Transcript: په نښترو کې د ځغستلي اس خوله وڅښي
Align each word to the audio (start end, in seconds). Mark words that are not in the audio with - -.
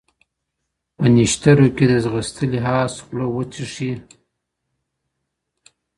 په 0.95 1.05
نښترو 1.15 1.67
کې 1.75 1.85
د 1.91 1.93
ځغستلي 2.03 2.59
اس 2.81 2.93
خوله 3.03 3.27
وڅښي 3.29 3.91